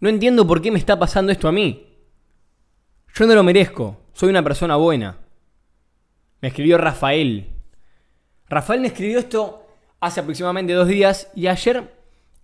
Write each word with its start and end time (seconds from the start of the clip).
No 0.00 0.08
entiendo 0.08 0.46
por 0.46 0.62
qué 0.62 0.70
me 0.70 0.78
está 0.78 0.98
pasando 0.98 1.32
esto 1.32 1.48
a 1.48 1.52
mí. 1.52 1.86
Yo 3.14 3.26
no 3.26 3.34
lo 3.34 3.42
merezco. 3.42 3.96
Soy 4.12 4.30
una 4.30 4.44
persona 4.44 4.76
buena. 4.76 5.18
Me 6.40 6.48
escribió 6.48 6.78
Rafael. 6.78 7.48
Rafael 8.48 8.80
me 8.80 8.88
escribió 8.88 9.18
esto 9.18 9.66
hace 10.00 10.20
aproximadamente 10.20 10.72
dos 10.72 10.86
días 10.86 11.30
y 11.34 11.48
ayer 11.48 11.92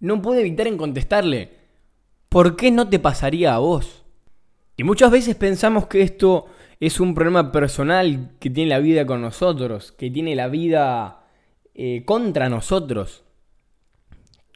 no 0.00 0.20
pude 0.20 0.40
evitar 0.40 0.66
en 0.66 0.76
contestarle. 0.76 1.52
¿Por 2.28 2.56
qué 2.56 2.70
no 2.70 2.88
te 2.88 2.98
pasaría 2.98 3.54
a 3.54 3.58
vos? 3.58 4.04
Y 4.76 4.82
muchas 4.82 5.10
veces 5.12 5.36
pensamos 5.36 5.86
que 5.86 6.02
esto 6.02 6.46
es 6.80 6.98
un 6.98 7.14
problema 7.14 7.52
personal 7.52 8.32
que 8.40 8.50
tiene 8.50 8.70
la 8.70 8.80
vida 8.80 9.06
con 9.06 9.22
nosotros, 9.22 9.92
que 9.92 10.10
tiene 10.10 10.34
la 10.34 10.48
vida 10.48 11.24
eh, 11.74 12.02
contra 12.04 12.48
nosotros. 12.48 13.22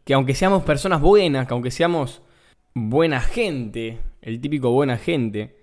Que 0.05 0.15
aunque 0.15 0.35
seamos 0.35 0.65
personas 0.65 1.01
buenas, 1.01 1.47
que 1.47 1.55
aunque 1.55 1.71
seamos 1.71 2.23
buena 2.79 3.21
gente, 3.21 4.01
el 4.23 4.41
típico 4.41 4.71
buena 4.71 4.97
gente, 4.97 5.57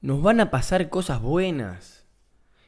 nos 0.00 0.22
van 0.22 0.40
a 0.40 0.50
pasar 0.50 0.88
cosas 0.88 1.20
buenas. 1.20 2.06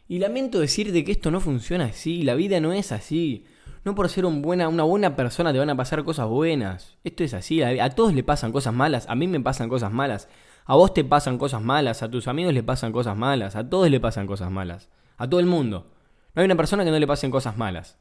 Y 0.07 0.19
lamento 0.19 0.61
decirte 0.61 1.05
que 1.05 1.12
esto 1.12 1.30
no 1.30 1.41
funciona 1.41 1.87
así, 1.87 2.23
la 2.23 2.35
vida 2.35 2.61
no 2.61 2.73
es 2.73 2.93
así. 2.93 3.47
No 3.85 3.95
por 3.95 4.09
ser 4.09 4.27
un 4.27 4.43
buena, 4.43 4.69
una 4.69 4.83
buena 4.83 5.15
persona 5.16 5.52
te 5.52 5.59
van 5.59 5.71
a 5.71 5.77
pasar 5.77 6.05
cosas 6.05 6.27
buenas. 6.27 6.97
Esto 7.05 7.23
es 7.25 7.35
así, 7.35 7.62
a 7.62 7.91
todos 7.91 8.15
le 8.15 8.23
pasan 8.23 8.52
cosas 8.52 8.75
malas, 8.75 9.07
a 9.09 9.15
mí 9.15 9.29
me 9.29 9.41
pasan 9.41 9.69
cosas 9.69 9.93
malas. 9.93 10.29
A 10.66 10.74
vos 10.74 10.95
te 10.95 11.05
pasan 11.05 11.38
cosas 11.38 11.63
malas, 11.63 12.02
a 12.02 12.11
tus 12.11 12.27
amigos 12.27 12.55
le 12.55 12.63
pasan 12.63 12.93
cosas 12.93 13.16
malas, 13.16 13.57
a 13.57 13.69
todos 13.69 13.91
le 13.91 14.01
pasan 14.01 14.27
cosas 14.27 14.51
malas. 14.51 14.88
A 15.16 15.29
todo 15.29 15.41
el 15.41 15.47
mundo. 15.47 15.93
No 16.35 16.41
hay 16.41 16.47
una 16.47 16.57
persona 16.57 16.85
que 16.85 16.91
no 16.91 16.99
le 16.99 17.07
pasen 17.07 17.30
cosas 17.30 17.57
malas. 17.57 17.99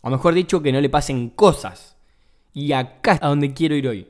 O 0.00 0.10
mejor 0.10 0.34
dicho, 0.34 0.62
que 0.62 0.72
no 0.72 0.80
le 0.80 0.90
pasen 0.90 1.30
cosas. 1.30 1.96
Y 2.52 2.72
acá 2.72 3.14
es 3.14 3.22
a 3.22 3.28
donde 3.28 3.52
quiero 3.52 3.76
ir 3.76 3.88
hoy. 3.88 4.08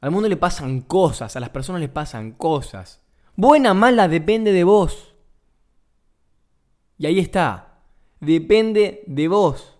Al 0.00 0.10
mundo 0.10 0.28
le 0.28 0.36
pasan 0.36 0.80
cosas, 0.82 1.34
a 1.34 1.40
las 1.40 1.50
personas 1.50 1.80
le 1.80 1.88
pasan 1.88 2.32
cosas. 2.32 3.02
Buena, 3.34 3.74
mala, 3.74 4.08
depende 4.08 4.52
de 4.52 4.64
vos. 4.64 5.14
Y 6.98 7.06
ahí 7.06 7.18
está. 7.18 7.80
Depende 8.20 9.02
de 9.06 9.28
vos. 9.28 9.76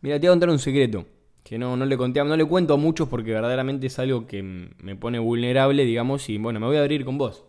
Mira, 0.00 0.20
te 0.20 0.26
voy 0.26 0.28
a 0.28 0.32
contar 0.32 0.50
un 0.50 0.58
secreto 0.58 1.06
que 1.46 1.58
no, 1.58 1.76
no 1.76 1.84
le 1.84 1.96
conté, 1.96 2.24
no 2.24 2.36
le 2.36 2.44
cuento 2.44 2.74
a 2.74 2.76
muchos 2.76 3.08
porque 3.08 3.32
verdaderamente 3.32 3.86
es 3.86 3.98
algo 4.00 4.26
que 4.26 4.42
me 4.42 4.96
pone 4.96 5.20
vulnerable, 5.20 5.84
digamos, 5.84 6.28
y 6.28 6.38
bueno, 6.38 6.58
me 6.58 6.66
voy 6.66 6.76
a 6.76 6.80
abrir 6.80 7.04
con 7.04 7.18
vos. 7.18 7.44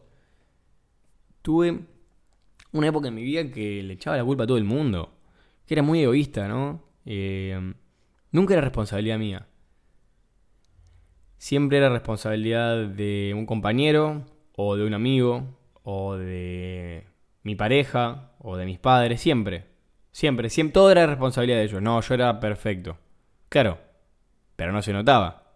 Tuve 1.41 1.79
una 2.73 2.87
época 2.87 3.07
en 3.07 3.15
mi 3.15 3.23
vida 3.23 3.49
que 3.49 3.81
le 3.81 3.93
echaba 3.93 4.15
la 4.15 4.23
culpa 4.23 4.43
a 4.43 4.47
todo 4.47 4.57
el 4.57 4.65
mundo, 4.65 5.13
que 5.65 5.73
era 5.73 5.81
muy 5.81 6.01
egoísta, 6.01 6.47
¿no? 6.47 6.83
Eh, 7.05 7.73
nunca 8.31 8.53
era 8.53 8.61
responsabilidad 8.61 9.17
mía. 9.17 9.46
Siempre 11.47 11.77
era 11.77 11.87
responsabilidad 11.87 12.87
de 12.87 13.31
un 13.33 13.45
compañero, 13.45 14.25
o 14.57 14.75
de 14.75 14.85
un 14.85 14.93
amigo, 14.93 15.45
o 15.81 16.17
de 16.17 17.07
mi 17.41 17.55
pareja, 17.55 18.33
o 18.39 18.57
de 18.57 18.65
mis 18.65 18.79
padres, 18.79 19.21
siempre. 19.21 19.63
Siempre, 20.11 20.49
siempre, 20.49 20.73
todo 20.73 20.91
era 20.91 21.05
responsabilidad 21.05 21.59
de 21.59 21.63
ellos. 21.63 21.81
No, 21.81 22.01
yo 22.01 22.13
era 22.15 22.41
perfecto. 22.41 22.97
Claro, 23.47 23.79
pero 24.57 24.73
no 24.73 24.81
se 24.81 24.91
notaba. 24.91 25.53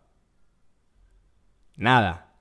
Nada. 1.76 2.36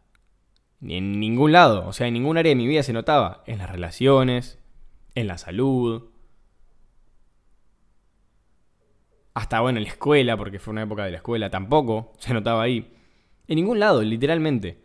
Ni 0.79 0.99
en 0.99 1.19
ningún 1.19 1.51
lado, 1.51 1.89
o 1.89 1.93
sea, 1.93 2.07
en 2.07 2.15
ningún 2.15 2.39
área 2.39 2.51
de 2.51 2.55
mi 2.55 2.69
vida 2.69 2.85
se 2.85 2.93
notaba. 2.93 3.43
En 3.49 3.59
las 3.59 3.69
relaciones, 3.69 4.61
en 5.17 5.27
la 5.27 5.39
salud. 5.39 6.05
Hasta 9.35 9.59
bueno, 9.59 9.79
en 9.79 9.87
la 9.87 9.91
escuela, 9.91 10.37
porque 10.37 10.61
fue 10.61 10.71
una 10.71 10.83
época 10.83 11.05
de 11.05 11.11
la 11.11 11.17
escuela, 11.17 11.51
tampoco 11.51 12.13
se 12.19 12.33
notaba 12.33 12.63
ahí. 12.63 12.95
En 13.51 13.57
ningún 13.57 13.79
lado, 13.79 14.03
literalmente. 14.03 14.79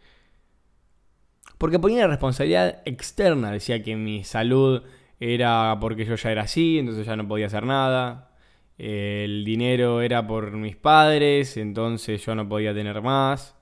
Porque 1.58 1.80
ponía 1.80 2.02
la 2.02 2.08
responsabilidad 2.08 2.82
externa, 2.84 3.52
decía 3.52 3.82
que 3.82 3.96
mi 3.96 4.26
salud 4.26 4.84
era 5.22 5.78
porque 5.80 6.04
yo 6.04 6.16
ya 6.16 6.32
era 6.34 6.42
así, 6.42 6.80
entonces 6.80 7.08
ya 7.08 7.16
no 7.16 7.26
podía 7.26 7.46
hacer 7.46 7.66
nada 7.66 8.36
el 8.78 9.46
dinero 9.46 10.02
era 10.02 10.26
por 10.28 10.52
mis 10.52 10.76
padres, 10.76 11.58
entonces 11.58 12.26
yo 12.26 12.36
no 12.36 12.48
podía 12.48 12.74
tener 12.74 13.02
más. 13.02 13.56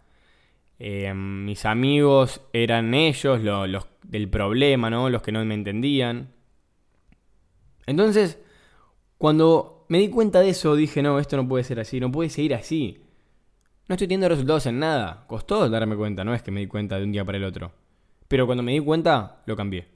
Eh, 0.79 1.13
mis 1.13 1.65
amigos 1.65 2.41
eran 2.51 2.93
ellos 2.93 3.41
los 3.41 3.85
del 4.03 4.29
problema, 4.29 4.89
¿no? 4.89 5.09
Los 5.09 5.21
que 5.21 5.31
no 5.31 5.43
me 5.45 5.53
entendían. 5.53 6.33
Entonces, 7.85 8.39
cuando 9.17 9.85
me 9.89 9.99
di 9.99 10.09
cuenta 10.09 10.41
de 10.41 10.49
eso, 10.49 10.75
dije, 10.75 11.01
no, 11.01 11.19
esto 11.19 11.37
no 11.37 11.47
puede 11.47 11.63
ser 11.63 11.79
así, 11.79 11.99
no 11.99 12.11
puede 12.11 12.29
seguir 12.29 12.55
así. 12.55 13.02
No 13.87 13.95
estoy 13.95 14.07
teniendo 14.07 14.29
resultados 14.29 14.65
en 14.65 14.79
nada. 14.79 15.25
Costó 15.27 15.69
darme 15.69 15.95
cuenta, 15.95 16.23
no 16.23 16.33
es 16.33 16.41
que 16.41 16.51
me 16.51 16.61
di 16.61 16.67
cuenta 16.67 16.97
de 16.97 17.03
un 17.03 17.11
día 17.11 17.25
para 17.25 17.37
el 17.37 17.43
otro. 17.43 17.73
Pero 18.27 18.45
cuando 18.45 18.63
me 18.63 18.71
di 18.71 18.79
cuenta, 18.79 19.43
lo 19.45 19.55
cambié. 19.55 19.87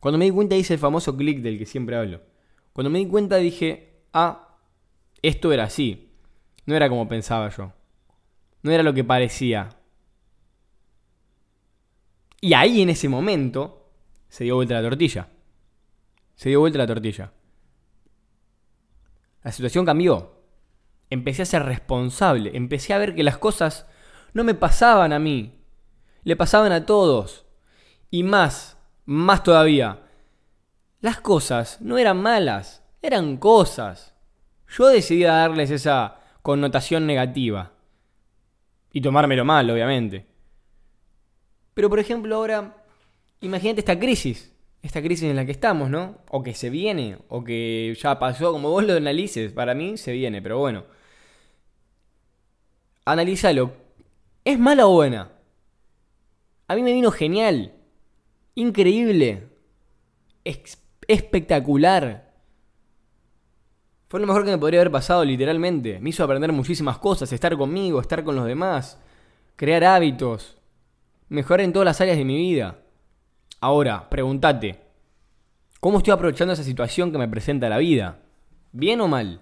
Cuando 0.00 0.18
me 0.18 0.24
di 0.24 0.30
cuenta 0.30 0.56
hice 0.56 0.74
el 0.74 0.80
famoso 0.80 1.16
clic 1.16 1.40
del 1.40 1.58
que 1.58 1.66
siempre 1.66 1.96
hablo. 1.96 2.20
Cuando 2.72 2.90
me 2.90 2.98
di 2.98 3.06
cuenta 3.06 3.36
dije, 3.36 4.02
ah, 4.12 4.56
esto 5.22 5.52
era 5.52 5.64
así. 5.64 6.12
No 6.66 6.74
era 6.74 6.88
como 6.88 7.08
pensaba 7.08 7.48
yo. 7.50 7.72
No 8.62 8.70
era 8.70 8.82
lo 8.82 8.92
que 8.92 9.04
parecía. 9.04 9.70
Y 12.40 12.54
ahí 12.54 12.82
en 12.82 12.90
ese 12.90 13.08
momento 13.08 13.90
se 14.28 14.44
dio 14.44 14.56
vuelta 14.56 14.74
la 14.74 14.88
tortilla. 14.88 15.28
Se 16.34 16.48
dio 16.48 16.60
vuelta 16.60 16.78
la 16.78 16.86
tortilla. 16.86 17.32
La 19.42 19.52
situación 19.52 19.84
cambió. 19.84 20.37
Empecé 21.10 21.42
a 21.42 21.46
ser 21.46 21.64
responsable. 21.64 22.50
Empecé 22.54 22.94
a 22.94 22.98
ver 22.98 23.14
que 23.14 23.22
las 23.22 23.38
cosas 23.38 23.86
no 24.32 24.44
me 24.44 24.54
pasaban 24.54 25.12
a 25.12 25.18
mí. 25.18 25.60
Le 26.24 26.36
pasaban 26.36 26.72
a 26.72 26.86
todos. 26.86 27.46
Y 28.10 28.22
más, 28.22 28.78
más 29.04 29.42
todavía. 29.42 30.00
Las 31.00 31.20
cosas 31.20 31.80
no 31.80 31.98
eran 31.98 32.20
malas. 32.20 32.82
Eran 33.00 33.36
cosas 33.36 34.14
yo 34.76 34.88
decidí 34.88 35.22
darles 35.22 35.70
esa 35.70 36.18
connotación 36.42 37.06
negativa. 37.06 37.72
Y 38.92 39.00
tomármelo 39.00 39.44
mal, 39.44 39.70
obviamente. 39.70 40.26
Pero 41.74 41.88
por 41.88 41.98
ejemplo 41.98 42.36
ahora, 42.36 42.84
imagínate 43.40 43.80
esta 43.80 43.98
crisis. 43.98 44.52
Esta 44.82 45.02
crisis 45.02 45.24
en 45.24 45.36
la 45.36 45.44
que 45.44 45.52
estamos, 45.52 45.90
¿no? 45.90 46.18
O 46.30 46.42
que 46.42 46.54
se 46.54 46.70
viene, 46.70 47.18
o 47.28 47.42
que 47.42 47.96
ya 48.00 48.18
pasó, 48.18 48.52
como 48.52 48.70
vos 48.70 48.84
lo 48.84 48.94
analices. 48.94 49.52
Para 49.52 49.74
mí 49.74 49.96
se 49.96 50.12
viene, 50.12 50.40
pero 50.40 50.58
bueno. 50.58 50.84
Analízalo. 53.08 53.72
¿Es 54.44 54.58
mala 54.58 54.86
o 54.86 54.92
buena? 54.92 55.32
A 56.66 56.74
mí 56.74 56.82
me 56.82 56.92
vino 56.92 57.10
genial. 57.10 57.72
Increíble. 58.54 59.48
espectacular. 60.44 62.34
Fue 64.08 64.20
lo 64.20 64.26
mejor 64.26 64.44
que 64.44 64.50
me 64.50 64.58
podría 64.58 64.80
haber 64.80 64.92
pasado, 64.92 65.24
literalmente. 65.24 65.98
Me 66.00 66.10
hizo 66.10 66.22
aprender 66.22 66.52
muchísimas 66.52 66.98
cosas, 66.98 67.32
estar 67.32 67.56
conmigo, 67.56 67.98
estar 67.98 68.22
con 68.24 68.36
los 68.36 68.44
demás, 68.44 69.00
crear 69.56 69.84
hábitos, 69.84 70.58
mejorar 71.30 71.64
en 71.64 71.72
todas 71.72 71.86
las 71.86 72.02
áreas 72.02 72.18
de 72.18 72.26
mi 72.26 72.36
vida. 72.36 72.76
Ahora, 73.58 74.10
pregúntate, 74.10 74.80
¿cómo 75.80 75.96
estoy 75.96 76.12
aprovechando 76.12 76.52
esa 76.52 76.62
situación 76.62 77.10
que 77.10 77.16
me 77.16 77.28
presenta 77.28 77.70
la 77.70 77.78
vida? 77.78 78.20
¿Bien 78.72 79.00
o 79.00 79.08
mal? 79.08 79.40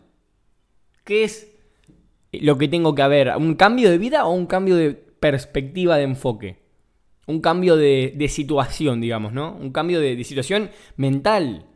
¿Qué 1.03 1.25
es 1.25 1.56
lo 2.41 2.59
que 2.59 2.69
tengo 2.69 2.95
que 2.95 3.03
haber? 3.03 3.37
¿Un 3.37 3.55
cambio 3.55 3.91
de 3.91 3.99
vida 3.99 4.27
o 4.27 4.33
un 4.33 4.47
cambio 4.47 4.77
de 4.77 4.93
perspectiva 4.93 5.97
de 5.97 6.05
enfoque? 6.05 6.59
Un 7.27 7.41
cambio 7.41 7.77
de, 7.77 8.27
situación, 8.29 9.01
digamos, 9.01 9.33
¿no? 9.33 9.57
Un 9.61 9.71
cambio 9.73 10.01
de 10.01 10.23
situación 10.25 10.71
mental. 10.97 11.67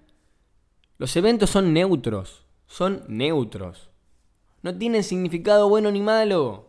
Los 0.98 1.16
eventos 1.16 1.50
son 1.50 1.72
neutros 1.72 2.44
son 2.70 3.02
neutros. 3.08 3.90
No 4.62 4.76
tienen 4.78 5.02
significado 5.02 5.68
bueno 5.68 5.90
ni 5.90 6.00
malo. 6.00 6.66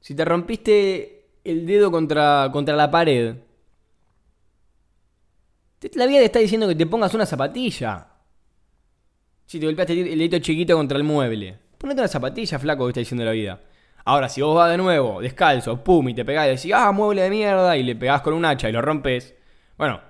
Si 0.00 0.14
te 0.14 0.24
rompiste 0.24 1.26
el 1.44 1.66
dedo 1.66 1.90
contra, 1.90 2.48
contra 2.52 2.76
la 2.76 2.90
pared, 2.90 3.36
la 5.94 6.06
vida 6.06 6.20
te 6.20 6.24
está 6.26 6.38
diciendo 6.38 6.68
que 6.68 6.76
te 6.76 6.86
pongas 6.86 7.14
una 7.14 7.26
zapatilla. 7.26 8.08
Si 9.46 9.58
te 9.58 9.66
golpeaste 9.66 10.00
el 10.00 10.18
dedito 10.18 10.38
chiquito 10.38 10.76
contra 10.76 10.96
el 10.96 11.04
mueble, 11.04 11.58
ponete 11.82 12.00
una 12.00 12.08
zapatilla, 12.08 12.58
flaco, 12.60 12.84
que 12.86 12.90
está 12.90 13.00
diciendo 13.00 13.24
la 13.24 13.32
vida. 13.32 13.60
Ahora, 14.04 14.28
si 14.28 14.40
vos 14.40 14.54
vas 14.54 14.70
de 14.70 14.76
nuevo, 14.76 15.20
descalzo, 15.20 15.82
pum, 15.82 16.08
y 16.08 16.14
te 16.14 16.24
pegás 16.24 16.46
y 16.46 16.50
decís, 16.50 16.72
ah, 16.74 16.92
mueble 16.92 17.22
de 17.22 17.30
mierda, 17.30 17.76
y 17.76 17.82
le 17.82 17.96
pegás 17.96 18.22
con 18.22 18.34
un 18.34 18.44
hacha 18.44 18.68
y 18.68 18.72
lo 18.72 18.80
rompes, 18.80 19.34
bueno, 19.76 20.00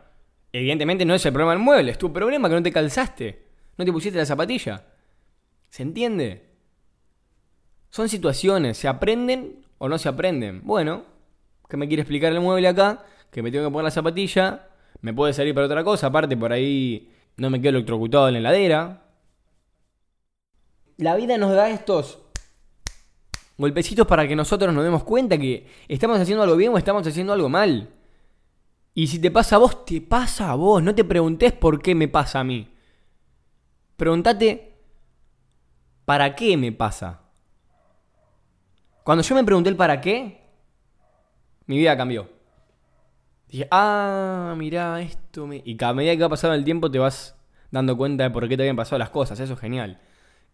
evidentemente 0.53 1.05
no 1.05 1.15
es 1.15 1.25
el 1.25 1.33
problema 1.33 1.53
del 1.53 1.63
mueble, 1.63 1.91
es 1.91 1.99
tu 1.99 2.13
problema 2.13 2.49
que 2.49 2.55
no 2.55 2.63
te 2.63 2.71
calzaste. 2.71 3.47
No 3.79 3.87
te 3.87 3.93
pusiste 3.93 4.19
la 4.19 4.27
zapatilla. 4.27 4.85
¿Se 5.71 5.83
entiende? 5.83 6.51
Son 7.89 8.09
situaciones, 8.09 8.77
¿se 8.77 8.87
aprenden 8.87 9.65
o 9.79 9.89
no 9.89 9.97
se 9.97 10.11
aprenden? 10.11 10.61
Bueno, 10.65 11.05
¿qué 11.71 11.79
me 11.79 11.89
quiere 11.89 12.03
explicar 12.03 12.33
el 12.33 12.41
mueble 12.41 12.69
acá? 12.69 13.05
Que 13.31 13.43
me 13.43 13.51
tengo 13.51 13.67
que 13.67 13.73
poner 13.73 13.85
la 13.85 13.91
zapatilla, 13.91 14.69
me 15.01 15.15
puede 15.15 15.33
salir 15.33 15.55
para 15.55 15.67
otra 15.67 15.83
cosa, 15.83 16.09
aparte 16.09 16.37
por 16.37 16.53
ahí 16.53 17.11
no 17.39 17.49
me 17.49 17.61
quedo 17.61 17.71
electrocutado 17.71 18.29
en 18.29 18.35
la 18.35 18.41
heladera. 18.41 19.03
La 20.97 21.17
vida 21.17 21.39
nos 21.39 21.55
da 21.55 21.71
estos 21.71 22.23
Golpecitos 23.59 24.07
para 24.07 24.27
que 24.27 24.35
nosotros 24.35 24.75
nos 24.75 24.83
demos 24.83 25.05
cuenta 25.05 25.39
que 25.39 25.69
estamos 25.87 26.19
haciendo 26.19 26.43
algo 26.43 26.57
bien 26.57 26.73
o 26.73 26.79
estamos 26.79 27.07
haciendo 27.07 27.33
algo 27.33 27.49
mal. 27.49 27.91
Y 28.93 29.07
si 29.07 29.21
te 29.21 29.31
pasa 29.31 29.57
a 29.57 29.59
vos, 29.59 29.85
te 29.85 30.01
pasa 30.01 30.51
a 30.51 30.55
vos. 30.55 30.83
No 30.83 30.95
te 30.95 31.05
preguntes 31.05 31.53
por 31.53 31.81
qué 31.81 31.95
me 31.95 32.09
pasa 32.09 32.41
a 32.41 32.45
mí. 32.45 32.75
Pregúntate, 33.97 34.75
¿para 36.05 36.35
qué 36.35 36.57
me 36.57 36.73
pasa? 36.73 37.21
Cuando 39.05 39.23
yo 39.23 39.35
me 39.35 39.45
pregunté 39.45 39.71
el 39.71 39.77
para 39.77 40.01
qué, 40.01 40.43
mi 41.67 41.79
vida 41.79 41.97
cambió. 41.97 42.29
Dije, 43.49 43.69
ah, 43.71 44.55
mirá, 44.57 45.01
esto 45.03 45.47
me... 45.47 45.63
Y 45.65 45.77
cada 45.77 45.93
medida 45.93 46.17
que 46.17 46.23
va 46.23 46.31
pasando 46.31 46.55
el 46.55 46.65
tiempo 46.65 46.91
te 46.91 46.99
vas 46.99 47.37
dando 47.71 47.97
cuenta 47.97 48.25
de 48.25 48.31
por 48.31 48.49
qué 48.49 48.57
te 48.57 48.63
habían 48.63 48.77
pasado 48.77 48.99
las 48.99 49.11
cosas. 49.11 49.39
Eso 49.39 49.53
es 49.53 49.61
genial. 49.61 50.01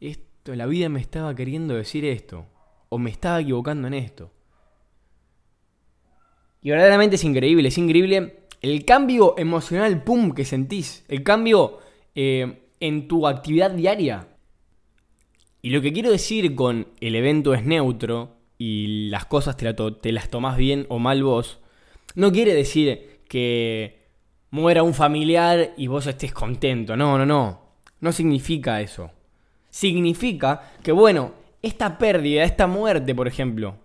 Esto, 0.00 0.54
la 0.54 0.66
vida 0.66 0.88
me 0.88 1.00
estaba 1.00 1.34
queriendo 1.34 1.74
decir 1.74 2.04
esto. 2.04 2.46
O 2.88 2.98
me 2.98 3.10
estaba 3.10 3.40
equivocando 3.40 3.88
en 3.88 3.94
esto. 3.94 4.32
Y 6.62 6.70
verdaderamente 6.70 7.16
es 7.16 7.24
increíble, 7.24 7.68
es 7.68 7.78
increíble 7.78 8.40
el 8.60 8.84
cambio 8.84 9.34
emocional, 9.38 10.02
pum, 10.02 10.32
que 10.32 10.44
sentís. 10.44 11.04
El 11.08 11.22
cambio 11.22 11.78
eh, 12.14 12.62
en 12.80 13.08
tu 13.08 13.26
actividad 13.26 13.70
diaria. 13.70 14.28
Y 15.62 15.70
lo 15.70 15.80
que 15.80 15.92
quiero 15.92 16.10
decir 16.10 16.54
con 16.54 16.88
el 17.00 17.14
evento 17.14 17.54
es 17.54 17.64
neutro 17.64 18.36
y 18.58 19.08
las 19.08 19.26
cosas 19.26 19.56
te, 19.56 19.72
te 19.72 20.12
las 20.12 20.30
tomás 20.30 20.56
bien 20.56 20.86
o 20.88 20.98
mal 20.98 21.22
vos, 21.22 21.60
no 22.14 22.32
quiere 22.32 22.54
decir 22.54 23.20
que 23.28 24.08
muera 24.50 24.82
un 24.82 24.94
familiar 24.94 25.74
y 25.76 25.86
vos 25.86 26.06
estés 26.06 26.32
contento. 26.32 26.96
No, 26.96 27.18
no, 27.18 27.26
no. 27.26 27.60
No 28.00 28.12
significa 28.12 28.80
eso. 28.80 29.10
Significa 29.70 30.72
que, 30.82 30.92
bueno, 30.92 31.32
esta 31.62 31.98
pérdida, 31.98 32.44
esta 32.44 32.66
muerte, 32.66 33.14
por 33.14 33.28
ejemplo, 33.28 33.76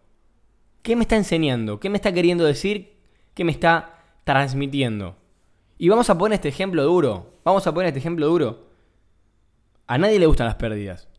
¿qué 0.81 0.95
me 0.95 1.03
está 1.03 1.15
enseñando? 1.15 1.79
¿Qué 1.79 1.89
me 1.89 1.97
está 1.97 2.13
queriendo 2.13 2.45
decir? 2.45 2.93
¿Qué 3.33 3.43
me 3.43 3.51
está 3.51 3.99
transmitiendo? 4.23 5.17
Y 5.77 5.89
vamos 5.89 6.09
a 6.09 6.17
poner 6.17 6.35
este 6.35 6.49
ejemplo 6.49 6.83
duro. 6.83 7.33
Vamos 7.43 7.65
a 7.67 7.73
poner 7.73 7.87
este 7.87 7.99
ejemplo 7.99 8.27
duro. 8.27 8.69
A 9.87 9.97
nadie 9.97 10.19
le 10.19 10.27
gustan 10.27 10.47
las 10.47 10.55
pérdidas. 10.55 11.09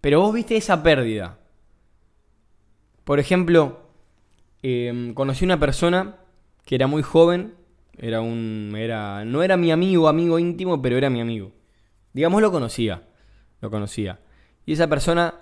Pero 0.00 0.20
vos 0.20 0.34
viste 0.34 0.56
esa 0.56 0.82
pérdida. 0.82 1.38
Por 3.04 3.18
ejemplo, 3.18 3.88
em, 4.62 5.14
conocí 5.14 5.44
una 5.44 5.58
persona 5.58 6.16
que 6.64 6.74
era 6.74 6.86
muy 6.86 7.02
joven. 7.02 7.54
Era 7.96 8.20
un. 8.20 8.74
Era, 8.76 9.24
no 9.24 9.42
era 9.42 9.56
mi 9.56 9.70
amigo, 9.70 10.08
amigo 10.08 10.38
íntimo, 10.38 10.80
pero 10.82 10.96
era 10.96 11.10
mi 11.10 11.20
amigo. 11.20 11.52
Digamos, 12.14 12.40
lo 12.40 12.50
conocía. 12.50 13.02
Lo 13.60 13.70
conocía. 13.70 14.20
Y 14.64 14.72
esa 14.72 14.88
persona 14.88 15.34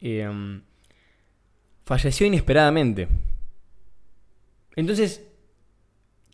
em, 0.00 0.62
falleció 1.84 2.26
inesperadamente. 2.26 3.08
Entonces, 4.76 5.28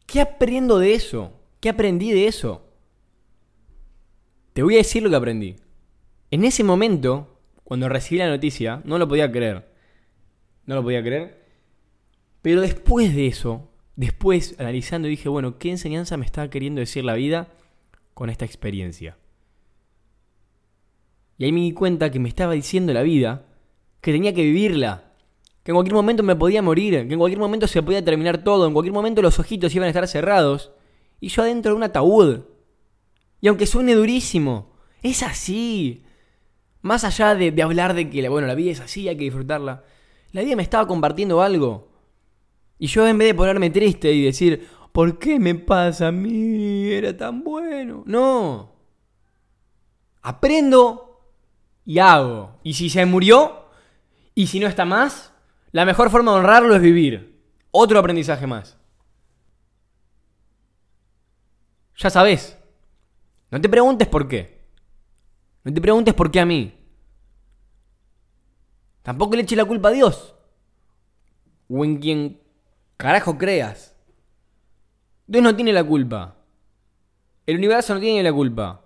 ¿qué 0.06 0.20
aprendo 0.20 0.78
de 0.78 0.94
eso? 0.94 1.32
¿Qué 1.60 1.70
aprendí 1.70 2.12
de 2.12 2.28
eso? 2.28 2.68
Te 4.52 4.62
voy 4.62 4.74
a 4.74 4.78
decir 4.78 5.02
lo 5.02 5.10
que 5.10 5.16
aprendí. 5.16 5.56
En 6.30 6.44
ese 6.44 6.62
momento, 6.62 7.40
cuando 7.64 7.88
recibí 7.88 8.18
la 8.18 8.28
noticia, 8.28 8.82
no 8.84 8.98
lo 8.98 9.08
podía 9.08 9.32
creer. 9.32 9.66
No 10.66 10.74
lo 10.74 10.82
podía 10.82 11.02
creer. 11.02 11.42
Pero 12.42 12.60
después 12.60 13.14
de 13.14 13.26
eso, 13.26 13.70
después 13.96 14.56
analizando, 14.58 15.08
dije, 15.08 15.30
bueno, 15.30 15.58
¿qué 15.58 15.70
enseñanza 15.70 16.18
me 16.18 16.26
está 16.26 16.50
queriendo 16.50 16.80
decir 16.80 17.04
la 17.04 17.14
vida 17.14 17.48
con 18.12 18.28
esta 18.28 18.44
experiencia? 18.44 19.16
Y 21.38 21.44
ahí 21.44 21.52
me 21.52 21.60
di 21.60 21.72
cuenta 21.72 22.10
que 22.10 22.18
me 22.18 22.28
estaba 22.28 22.52
diciendo 22.52 22.92
la 22.92 23.02
vida 23.02 23.46
que 24.00 24.12
tenía 24.12 24.34
que 24.34 24.42
vivirla. 24.42 25.12
Que 25.62 25.70
en 25.70 25.76
cualquier 25.76 25.94
momento 25.94 26.22
me 26.22 26.36
podía 26.36 26.60
morir, 26.60 27.06
que 27.08 27.14
en 27.14 27.18
cualquier 27.18 27.40
momento 27.40 27.66
se 27.66 27.82
podía 27.82 28.04
terminar 28.04 28.44
todo, 28.44 28.66
en 28.66 28.74
cualquier 28.74 28.92
momento 28.92 29.22
los 29.22 29.38
ojitos 29.38 29.74
iban 29.74 29.86
a 29.86 29.90
estar 29.90 30.06
cerrados. 30.06 30.72
Y 31.20 31.28
yo 31.28 31.42
adentro 31.42 31.72
de 31.72 31.76
un 31.76 31.84
ataúd. 31.84 32.40
Y 33.40 33.48
aunque 33.48 33.66
suene 33.66 33.94
durísimo, 33.94 34.72
es 35.02 35.22
así. 35.22 36.04
Más 36.82 37.04
allá 37.04 37.34
de, 37.34 37.62
hablar 37.62 37.94
de 37.94 38.10
que 38.10 38.28
bueno, 38.28 38.46
la 38.46 38.54
vida 38.54 38.72
es 38.72 38.80
así, 38.80 39.08
hay 39.08 39.16
que 39.16 39.24
disfrutarla. 39.24 39.84
La 40.32 40.42
vida 40.42 40.54
me 40.54 40.62
estaba 40.62 40.86
compartiendo 40.86 41.40
algo. 41.40 41.88
Y 42.78 42.88
yo 42.88 43.06
en 43.08 43.16
vez 43.16 43.28
de 43.28 43.34
ponerme 43.34 43.70
triste 43.70 44.12
y 44.12 44.22
decir, 44.22 44.68
¿por 44.92 45.18
qué 45.18 45.38
me 45.38 45.54
pasa 45.54 46.08
a 46.08 46.12
mí? 46.12 46.88
Era 46.88 47.16
tan 47.16 47.42
bueno. 47.42 48.02
No. 48.06 48.72
Aprendo 50.20 51.03
y 51.84 51.98
hago. 51.98 52.58
Y 52.62 52.74
si 52.74 52.90
se 52.90 53.04
murió, 53.06 53.66
y 54.34 54.46
si 54.46 54.60
no 54.60 54.66
está 54.66 54.84
más, 54.84 55.32
la 55.72 55.84
mejor 55.84 56.10
forma 56.10 56.32
de 56.32 56.38
honrarlo 56.38 56.74
es 56.74 56.82
vivir. 56.82 57.42
Otro 57.70 57.98
aprendizaje 57.98 58.46
más. 58.46 58.78
Ya 61.96 62.10
sabes. 62.10 62.58
No 63.50 63.60
te 63.60 63.68
preguntes 63.68 64.08
por 64.08 64.28
qué. 64.28 64.64
No 65.62 65.72
te 65.72 65.80
preguntes 65.80 66.14
por 66.14 66.30
qué 66.30 66.40
a 66.40 66.46
mí. 66.46 66.74
Tampoco 69.02 69.36
le 69.36 69.42
eches 69.42 69.58
la 69.58 69.64
culpa 69.64 69.88
a 69.88 69.92
Dios. 69.92 70.34
O 71.68 71.84
en 71.84 71.98
quien 71.98 72.40
carajo 72.96 73.38
creas. 73.38 73.96
Dios 75.26 75.42
no 75.42 75.54
tiene 75.54 75.72
la 75.72 75.84
culpa. 75.84 76.36
El 77.46 77.56
universo 77.56 77.94
no 77.94 78.00
tiene 78.00 78.22
la 78.22 78.32
culpa. 78.32 78.82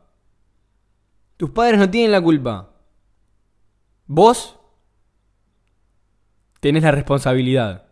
Tus 1.36 1.50
padres 1.50 1.78
no 1.78 1.88
tienen 1.88 2.12
la 2.12 2.20
culpa. 2.20 2.67
Vos 4.08 4.58
tenés 6.60 6.82
la 6.82 6.90
responsabilidad. 6.90 7.87